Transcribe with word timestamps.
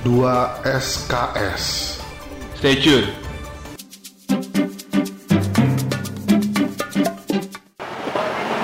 2 0.00 0.24
SKS. 0.64 2.00
Stay 2.56 2.72
tune. 2.80 3.12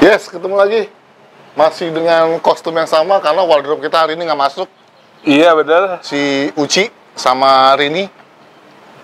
Yes, 0.00 0.32
ketemu 0.32 0.56
lagi. 0.56 0.88
Masih 1.52 1.92
dengan 1.92 2.40
kostum 2.40 2.72
yang 2.72 2.88
sama 2.88 3.20
karena 3.20 3.44
wardrobe 3.44 3.84
kita 3.84 4.08
hari 4.08 4.16
ini 4.16 4.24
nggak 4.24 4.42
masuk. 4.48 4.64
Iya 5.28 5.52
benar. 5.52 6.00
Si 6.00 6.48
Uci 6.56 6.88
sama 7.12 7.76
Rini. 7.76 8.08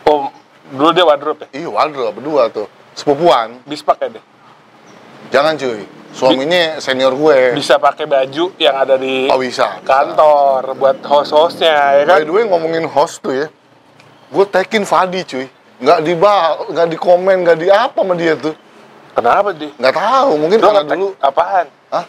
Oh, 0.09 0.33
dulu 0.73 0.89
dia 0.97 1.05
wardrobe 1.05 1.45
ya? 1.53 1.61
Iya, 1.61 1.69
wardrobe 1.69 2.17
berdua 2.17 2.49
tuh. 2.49 2.65
Sepupuan. 2.97 3.61
Bisa 3.69 3.85
pakai 3.85 4.09
deh. 4.09 4.25
Jangan 5.33 5.57
cuy. 5.57 5.83
Suaminya 6.13 6.77
senior 6.77 7.17
gue. 7.17 7.57
Bisa 7.57 7.81
pakai 7.81 8.05
baju 8.05 8.53
yang 8.61 8.77
ada 8.77 9.01
di 9.01 9.33
Oh 9.33 9.41
bisa. 9.41 9.81
kantor 9.81 10.77
buat 10.77 11.01
host-hostnya 11.01 11.73
ya 11.73 12.03
kan? 12.05 12.21
By 12.21 12.25
the 12.29 12.33
way 12.37 12.45
ngomongin 12.45 12.85
host 12.85 13.25
tuh 13.25 13.33
ya. 13.33 13.47
Gue 14.29 14.45
tekin 14.45 14.85
Fadi 14.85 15.25
cuy. 15.25 15.49
Nggak 15.81 15.99
di 16.05 16.13
nggak 16.69 16.87
di 16.93 16.97
komen, 17.01 17.37
nggak 17.49 17.59
di 17.59 17.69
apa 17.73 17.97
sama 17.97 18.13
dia 18.13 18.37
tuh. 18.37 18.53
Kenapa 19.17 19.57
di? 19.57 19.73
Nggak 19.73 19.95
tahu, 19.97 20.31
mungkin 20.37 20.59
Lu 20.61 20.67
karena 20.69 20.83
dulu 20.85 21.09
apaan? 21.17 21.67
Hah? 21.89 22.05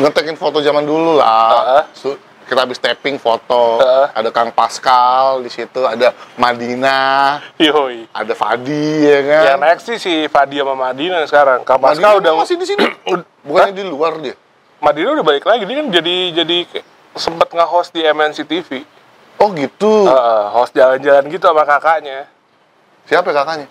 Ngetekin 0.00 0.36
foto 0.40 0.64
zaman 0.64 0.84
dulu 0.88 1.20
lah. 1.20 1.48
Heeh. 1.52 1.84
Su- 1.92 2.20
kita 2.50 2.66
habis 2.66 2.82
tapping 2.82 3.14
foto. 3.16 3.78
Heeh. 3.78 4.06
Ada 4.10 4.34
Kang 4.34 4.50
Pascal 4.50 5.38
di 5.38 5.48
situ, 5.48 5.86
ada 5.86 6.10
Madina, 6.34 7.38
Yoi. 7.54 8.10
ada 8.10 8.34
Fadi 8.34 9.06
ya 9.06 9.18
kan. 9.22 9.42
Yang 9.46 9.60
next 9.62 9.84
sih 9.86 9.98
si 10.02 10.12
Fadi 10.26 10.58
sama 10.58 10.74
Madina 10.74 11.22
sekarang. 11.30 11.62
Kak 11.62 11.78
Madina 11.78 11.94
Pascal 12.10 12.12
udah 12.18 12.32
masih 12.34 12.58
di 12.58 12.66
sini. 12.66 12.82
Bukannya 13.46 13.70
di 13.70 13.84
luar 13.86 14.18
dia. 14.18 14.34
Madina 14.82 15.14
udah 15.14 15.22
balik 15.22 15.46
lagi. 15.46 15.62
Dia 15.62 15.76
kan 15.78 15.86
jadi 15.94 16.16
jadi 16.42 16.56
kayak 16.66 16.86
sempet 17.14 17.48
nge-host 17.54 17.94
di 17.94 18.02
MNC 18.02 18.38
TV. 18.42 18.82
Oh 19.38 19.54
gitu. 19.54 20.10
Heeh, 20.10 20.42
host 20.50 20.74
jalan-jalan 20.74 21.30
gitu 21.30 21.46
sama 21.46 21.62
kakaknya. 21.62 22.26
Siapa 23.06 23.30
kakaknya? 23.30 23.70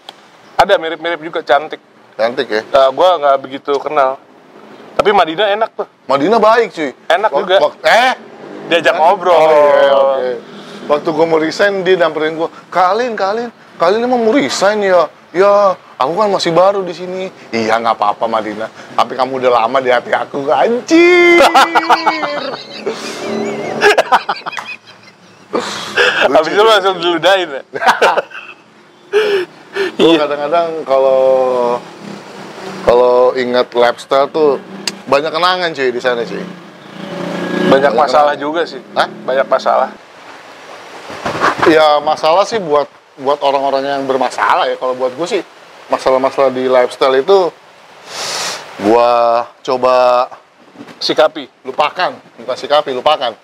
Ada 0.55 0.79
mirip-mirip 0.79 1.19
juga 1.19 1.43
cantik. 1.43 1.83
Cantik 2.15 2.47
ya. 2.47 2.61
Uh, 2.71 2.89
gue 2.95 3.09
nggak 3.21 3.37
begitu 3.43 3.75
kenal. 3.77 4.17
Tapi 4.97 5.11
Madina 5.11 5.47
enak 5.51 5.69
tuh. 5.75 5.87
Madina 6.09 6.39
baik 6.39 6.73
cuy. 6.73 6.91
Enak 7.07 7.31
Wak- 7.31 7.39
juga. 7.43 7.55
wak- 7.63 7.79
eh, 7.85 8.11
Diajak 8.69 8.95
ngobrol. 8.95 9.33
Oh 9.33 9.49
iya, 9.49 9.93
oke. 9.97 10.29
Waktu 10.89 11.09
gue 11.13 11.25
mau 11.25 11.39
resign, 11.41 11.85
dia 11.85 11.97
nyamperin 11.97 12.37
gue, 12.37 12.49
Kalin, 12.69 13.13
Kalin, 13.13 13.49
Kalin 13.77 14.01
emang 14.01 14.21
mau 14.21 14.33
resign 14.33 14.85
ya? 14.85 15.09
Ya, 15.29 15.77
aku 16.01 16.17
kan 16.17 16.29
masih 16.33 16.49
baru 16.49 16.81
di 16.81 16.93
sini. 16.93 17.29
Iya, 17.53 17.77
nggak 17.77 17.97
apa-apa, 17.97 18.25
Madina. 18.25 18.65
Tapi 18.97 19.13
kamu 19.13 19.37
udah 19.37 19.65
lama 19.65 19.77
di 19.77 19.93
hati 19.93 20.09
aku, 20.09 20.49
anjir. 20.49 21.45
Habis 26.29 26.53
itu 26.53 26.63
langsung 26.63 26.97
diludahin 27.01 27.49
ya? 27.49 27.61
Gue 29.97 30.13
kadang-kadang 30.17 30.85
kalau 30.85 31.21
kalau 32.85 33.33
ingat 33.37 33.73
lifestyle 33.73 34.29
tuh 34.29 34.59
banyak 35.09 35.33
kenangan 35.33 35.73
cuy 35.73 35.89
di 35.89 36.01
sana 36.01 36.21
cuy. 36.25 36.43
Banyak 37.69 37.93
masalah 37.93 38.33
juga 38.33 38.65
sih. 38.65 38.81
Hah? 38.97 39.05
Banyak 39.05 39.45
masalah. 39.45 39.93
Ya 41.69 42.01
masalah 42.01 42.43
sih 42.49 42.57
buat 42.57 42.89
buat 43.19 43.39
orang-orang 43.45 43.85
yang 43.85 44.01
bermasalah 44.09 44.65
ya. 44.65 44.75
Kalau 44.75 44.97
buat 44.97 45.13
gue 45.13 45.27
sih 45.29 45.41
masalah-masalah 45.89 46.53
di 46.53 46.69
lifestyle 46.69 47.17
itu 47.17 47.49
gua 48.79 49.43
coba 49.59 50.29
Sikapi. 51.03 51.51
lupakan, 51.67 52.15
bukan 52.39 52.55
sikapi, 52.55 52.95
lupakan. 52.95 53.35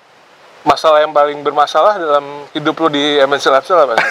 Masalah 0.64 1.04
yang 1.04 1.12
paling 1.12 1.44
bermasalah 1.44 2.00
dalam 2.00 2.48
hidup 2.56 2.72
lu 2.80 2.88
di 2.88 3.20
MNC 3.20 3.52
Lifestyle 3.52 3.84
apa? 3.84 4.00
sih? 4.00 4.08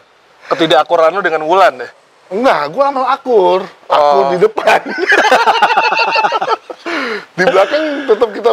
Ketidakakuran 0.54 1.10
lu 1.10 1.18
dengan 1.18 1.42
Wulan 1.42 1.82
deh. 1.82 1.90
Enggak, 2.30 2.70
gua 2.70 2.94
amal 2.94 3.10
akur, 3.10 3.66
akur 3.90 4.22
Oh. 4.22 4.30
di 4.30 4.38
depan. 4.38 4.78
di 7.38 7.44
belakang 7.50 7.82
tetap 8.06 8.28
kita 8.30 8.50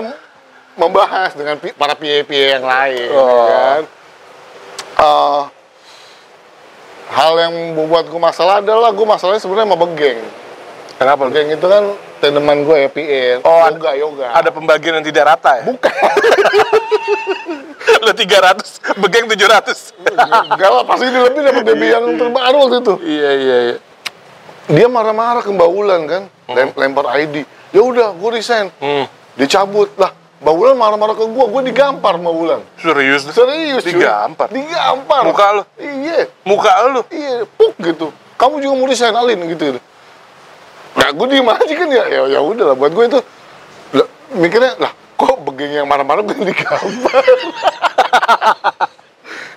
membahas 0.75 1.31
dengan 1.31 1.55
para 1.73 1.95
PA 1.95 2.19
yang 2.29 2.63
lain, 2.63 3.07
ya 3.07 3.15
Oh. 3.15 3.47
kan? 3.47 3.81
Eh, 4.95 5.41
hal 7.07 7.33
yang 7.37 7.53
membuat 7.73 8.05
gue 8.05 8.17
masalah 8.17 8.59
adalah 8.59 8.89
gue 8.89 9.05
masalahnya 9.05 9.39
sebenarnya 9.39 9.67
sama 9.67 9.79
begeng. 9.79 10.19
Kenapa? 10.95 11.21
Begeng 11.27 11.49
itu 11.49 11.65
kan 11.65 11.83
teman 12.17 12.63
gue 12.63 12.77
ya 12.77 12.89
PA, 12.89 13.23
Oh, 13.41 13.59
ada- 13.61 13.75
yoga, 13.75 13.91
yoga. 13.93 14.27
Ada 14.33 14.49
pembagian 14.49 14.93
yang 14.97 15.05
tidak 15.05 15.23
rata 15.29 15.59
ya? 15.59 15.63
Bukan. 15.63 15.93
lu 17.97 18.11
300, 18.11 18.69
begeng 18.97 19.25
700. 19.27 19.93
Enggak 20.45 20.69
lah, 20.71 20.83
pasti 20.83 21.05
ini 21.05 21.19
lebih 21.19 21.41
dapat 21.41 21.63
BB 21.65 21.81
yang 21.85 22.05
terbaru 22.15 22.57
waktu 22.59 22.77
itu. 22.79 22.93
iya, 23.01 23.31
iya, 23.33 23.57
iya. 23.63 23.77
Dia 24.65 24.87
marah-marah 24.87 25.41
ke 25.41 25.49
Mbak 25.49 25.69
Wulan 25.69 26.01
kan, 26.05 26.23
lem- 26.47 26.75
lempar 26.75 27.05
ID. 27.15 27.45
Ya 27.69 27.81
udah, 27.81 28.13
gue 28.13 28.29
resign. 28.31 28.69
Hmm. 28.77 29.05
Dicabut. 29.35 29.93
Lah, 29.95 30.09
Mbak 30.43 30.51
Wulan 30.51 30.75
marah-marah 30.75 31.15
ke 31.15 31.23
gue, 31.31 31.45
gue 31.47 31.61
digampar 31.71 32.19
Mbak 32.19 32.33
Wulan. 32.35 32.61
Serius? 32.75 33.23
Serius, 33.31 33.81
cuy. 33.87 33.95
Digampar? 33.95 34.51
Digampar. 34.51 35.23
Muka 35.23 35.45
lu? 35.55 35.63
Iya, 35.79 36.27
Muka 36.43 36.71
lu? 36.91 37.01
iya, 37.07 37.47
puk 37.55 37.71
gitu. 37.79 38.11
Kamu 38.35 38.59
juga 38.59 38.73
mau 38.75 38.87
resign, 38.91 39.15
Alin, 39.15 39.39
gitu. 39.47 39.79
Nah, 40.99 41.09
gue 41.15 41.27
diem 41.31 41.47
aja 41.47 41.73
kan 41.75 41.87
ya, 41.87 42.03
ya, 42.11 42.21
ya 42.35 42.39
udah 42.43 42.65
lah. 42.71 42.75
Buat 42.75 42.91
gue 42.91 43.05
itu, 43.07 43.19
lah, 43.95 44.07
mikirnya, 44.35 44.75
lah, 44.75 44.91
kok 45.15 45.39
begeng 45.47 45.71
yang 45.71 45.87
marah-marah 45.87 46.19
gue 46.27 46.35
yang 46.35 46.47
digampar? 46.51 47.15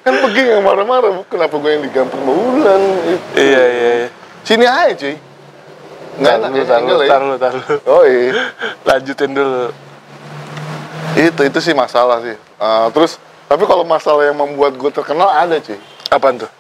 kan 0.07 0.15
begeng 0.15 0.47
yang 0.47 0.63
marah-marah, 0.63 1.11
kenapa 1.27 1.55
gue 1.59 1.71
yang 1.75 1.83
digampar 1.83 2.19
Mbak 2.23 2.37
Wulan? 2.39 2.83
Gitu. 3.03 3.27
Iya, 3.35 3.63
iya, 3.67 3.91
iya. 4.07 4.09
Sini 4.47 4.63
aja, 4.63 4.95
cuy. 4.95 5.17
Nggak 6.19 6.35
enak 6.39 6.51
ya, 6.51 6.65
tar 6.67 6.79
lu, 6.83 6.87
angle 6.87 7.03
ya. 7.03 7.09
tar 7.11 7.23
lu, 7.23 7.35
tar 7.39 7.55
lu. 7.55 7.75
Oh 7.87 8.03
iya. 8.07 8.55
Lanjutin 8.87 9.31
dulu. 9.35 9.71
Itu 11.17 11.41
itu 11.45 11.59
sih 11.63 11.73
masalah 11.73 12.21
sih. 12.21 12.37
Eh, 12.37 12.87
terus 12.93 13.17
tapi 13.49 13.65
kalau 13.65 13.85
masalah 13.87 14.29
yang 14.29 14.37
membuat 14.37 14.77
gue 14.77 14.91
terkenal 14.93 15.31
ada 15.31 15.57
cuy. 15.57 15.79
Apaan 16.13 16.37
tuh? 16.37 16.51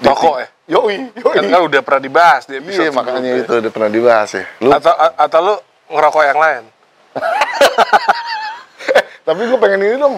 Toko 0.00 0.40
ya? 0.40 0.48
Yoi, 0.66 1.08
yoi. 1.14 1.34
Kan, 1.36 1.44
kan 1.48 1.60
udah 1.62 1.80
pernah 1.80 2.02
dibahas 2.02 2.42
di 2.44 2.58
episode 2.58 2.84
iya 2.84 2.90
makanya 2.90 3.30
itu 3.38 3.52
udah 3.54 3.72
pernah 3.72 3.90
dibahas 3.92 4.30
ya. 4.34 4.44
Lu, 4.60 4.70
Atau 4.72 4.92
atau 4.92 5.40
lu 5.40 5.54
ngerokok 5.88 6.22
yang 6.26 6.40
lain? 6.42 6.62
tapi 9.26 9.40
gue 9.46 9.58
pengen 9.58 9.80
ini 9.82 9.96
dong. 9.96 10.16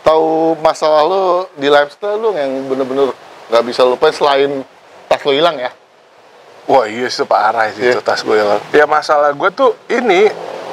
Tahu 0.00 0.56
masalah 0.64 1.02
lu 1.04 1.22
di 1.60 1.68
lifestyle 1.68 2.16
lu 2.16 2.32
yang 2.32 2.48
bener-bener 2.70 3.12
nggak 3.50 3.64
bisa 3.66 3.82
lupain 3.84 4.14
selain 4.14 4.62
tas 5.10 5.20
lu 5.26 5.34
hilang 5.34 5.58
ya. 5.58 5.72
Wah 6.70 6.86
iya 6.86 7.10
sih 7.10 7.26
parah 7.26 7.66
sih 7.74 7.82
Iya. 7.82 7.98
itu 7.98 8.00
tas 8.00 8.22
gue 8.22 8.36
hilang. 8.36 8.62
Ya 8.70 8.86
masalah 8.86 9.34
gue 9.34 9.50
tuh 9.50 9.74
ini 9.90 10.30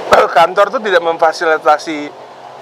kantor 0.09 0.65
tuh 0.69 0.81
tidak 0.81 1.01
memfasilitasi 1.01 2.09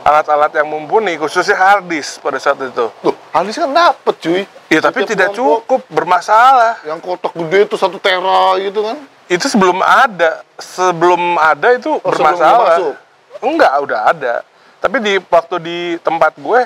alat-alat 0.02 0.54
yang 0.54 0.70
mumpuni 0.70 1.18
khususnya 1.18 1.58
hard 1.58 1.90
disk 1.90 2.22
pada 2.22 2.38
saat 2.38 2.62
itu. 2.62 2.86
Tuh, 3.02 3.16
Hadis 3.34 3.58
kan 3.58 3.74
dapet 3.74 4.16
cuy. 4.22 4.42
Ya 4.70 4.80
tapi 4.82 5.02
Setiap 5.02 5.12
tidak 5.18 5.30
cukup 5.34 5.82
bermasalah. 5.90 6.78
Yang 6.86 7.00
kotak 7.02 7.34
gede 7.34 7.60
itu 7.66 7.76
satu 7.76 7.98
tera 7.98 8.54
gitu 8.62 8.86
kan. 8.86 8.98
Itu 9.26 9.50
sebelum 9.50 9.82
ada, 9.82 10.46
sebelum 10.62 11.42
ada 11.42 11.74
itu 11.74 11.90
Oh, 11.90 12.14
sebelum 12.14 12.38
bermasalah. 12.38 12.70
masuk? 12.78 12.94
Enggak, 13.42 13.74
udah 13.82 14.00
ada. 14.14 14.34
Tapi 14.78 14.98
di 15.02 15.14
waktu 15.18 15.56
di 15.60 15.78
tempat 16.02 16.38
gue, 16.38 16.62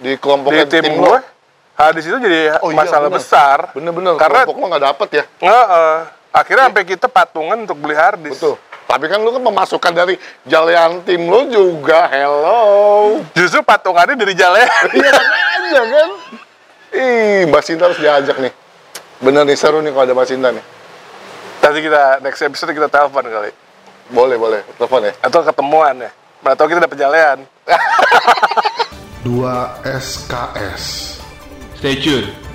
Di 0.00 0.16
kelompok 0.16 0.50
di 0.50 0.64
tim, 0.66 0.96
gue, 0.96 1.16
hard 1.76 1.92
disk 1.94 2.08
itu 2.08 2.18
jadi 2.18 2.58
Oh 2.58 2.72
iya, 2.72 2.78
masalah 2.82 3.06
bener. 3.06 3.18
besar. 3.22 3.58
Bener-bener. 3.70 4.18
Karena 4.18 4.42
kelompok 4.42 4.58
lo 4.58 4.66
nggak 4.66 4.84
dapet 4.90 5.08
ya. 5.12 5.24
nggak, 5.38 5.66
akhirnya 6.34 6.64
sampai 6.66 6.84
kita 6.88 7.06
patungan 7.06 7.58
untuk 7.62 7.78
beli 7.78 7.94
hard 7.94 8.18
disk. 8.24 8.42
Betul. 8.42 8.56
Tapi 8.90 9.06
kan 9.06 9.22
lu 9.22 9.30
kan 9.30 9.38
memasukkan 9.46 9.92
dari 9.94 10.18
jalian 10.50 11.06
tim 11.06 11.30
lu 11.30 11.46
juga. 11.46 12.10
Hello. 12.10 13.22
Justru 13.38 13.62
patungannya 13.62 14.18
dari 14.18 14.34
jalan. 14.34 14.66
Iya 14.90 15.14
makanya 15.14 15.82
kan. 15.86 16.10
Ih, 16.90 17.46
Mbak 17.46 17.62
Sinta 17.62 17.86
harus 17.86 18.02
diajak 18.02 18.42
nih. 18.42 18.50
Bener 19.22 19.46
nih 19.46 19.54
seru 19.54 19.78
nih 19.78 19.94
kalau 19.94 20.10
ada 20.10 20.14
Mbak 20.18 20.26
Sinta 20.26 20.50
nih. 20.50 20.64
Nanti 21.62 21.78
kita 21.86 22.18
next 22.18 22.42
episode 22.42 22.74
kita 22.74 22.90
telepon 22.90 23.22
kali. 23.30 23.54
Boleh, 24.10 24.34
boleh. 24.34 24.66
Telepon 24.74 25.06
ya. 25.06 25.14
Atau 25.22 25.46
ketemuan 25.46 25.94
ya. 26.02 26.10
Atau 26.42 26.66
kita 26.66 26.82
dapat 26.82 26.98
jalean. 26.98 27.38
2 29.22 29.30
SKS. 30.02 30.82
Stay 31.78 31.94
tuned. 32.02 32.49